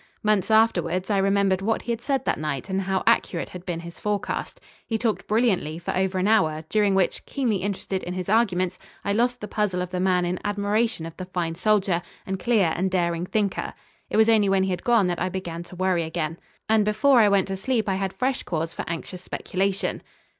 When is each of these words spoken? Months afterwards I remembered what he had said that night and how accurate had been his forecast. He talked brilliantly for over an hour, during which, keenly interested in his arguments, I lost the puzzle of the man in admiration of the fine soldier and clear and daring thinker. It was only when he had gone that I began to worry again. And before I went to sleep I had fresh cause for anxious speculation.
Months 0.23 0.49
afterwards 0.49 1.11
I 1.11 1.19
remembered 1.19 1.61
what 1.61 1.83
he 1.83 1.91
had 1.91 2.01
said 2.01 2.25
that 2.25 2.39
night 2.39 2.71
and 2.71 2.81
how 2.81 3.03
accurate 3.05 3.49
had 3.49 3.67
been 3.67 3.81
his 3.81 3.99
forecast. 3.99 4.59
He 4.87 4.97
talked 4.97 5.27
brilliantly 5.27 5.77
for 5.77 5.95
over 5.95 6.17
an 6.17 6.27
hour, 6.27 6.63
during 6.69 6.95
which, 6.95 7.23
keenly 7.27 7.57
interested 7.57 8.01
in 8.01 8.13
his 8.15 8.27
arguments, 8.27 8.79
I 9.05 9.13
lost 9.13 9.41
the 9.41 9.47
puzzle 9.47 9.79
of 9.79 9.91
the 9.91 9.99
man 9.99 10.25
in 10.25 10.39
admiration 10.43 11.05
of 11.05 11.15
the 11.17 11.25
fine 11.25 11.53
soldier 11.53 12.01
and 12.25 12.39
clear 12.39 12.73
and 12.75 12.89
daring 12.89 13.27
thinker. 13.27 13.75
It 14.09 14.17
was 14.17 14.27
only 14.27 14.49
when 14.49 14.63
he 14.63 14.71
had 14.71 14.83
gone 14.83 15.05
that 15.05 15.21
I 15.21 15.29
began 15.29 15.61
to 15.65 15.75
worry 15.75 16.01
again. 16.01 16.39
And 16.67 16.83
before 16.83 17.19
I 17.19 17.29
went 17.29 17.47
to 17.49 17.55
sleep 17.55 17.87
I 17.87 17.97
had 18.01 18.11
fresh 18.11 18.41
cause 18.41 18.73
for 18.73 18.85
anxious 18.87 19.21
speculation. 19.21 20.01